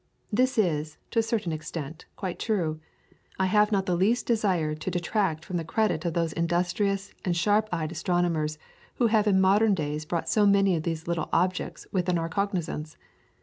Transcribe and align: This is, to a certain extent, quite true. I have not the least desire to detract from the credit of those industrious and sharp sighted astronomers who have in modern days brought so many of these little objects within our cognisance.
This 0.33 0.57
is, 0.57 0.97
to 1.11 1.19
a 1.19 1.21
certain 1.21 1.51
extent, 1.51 2.05
quite 2.15 2.39
true. 2.39 2.79
I 3.37 3.45
have 3.45 3.71
not 3.71 3.85
the 3.85 3.95
least 3.95 4.25
desire 4.25 4.73
to 4.73 4.89
detract 4.89 5.45
from 5.45 5.57
the 5.57 5.63
credit 5.63 6.05
of 6.05 6.15
those 6.15 6.33
industrious 6.33 7.13
and 7.23 7.37
sharp 7.37 7.69
sighted 7.69 7.91
astronomers 7.91 8.57
who 8.95 9.05
have 9.13 9.27
in 9.27 9.39
modern 9.39 9.75
days 9.75 10.05
brought 10.05 10.27
so 10.27 10.47
many 10.47 10.75
of 10.75 10.81
these 10.81 11.07
little 11.07 11.29
objects 11.31 11.85
within 11.91 12.17
our 12.17 12.29
cognisance. 12.29 12.97